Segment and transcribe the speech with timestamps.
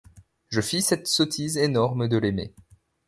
[0.49, 2.55] Je fis cette sottise énorme de l'aimer;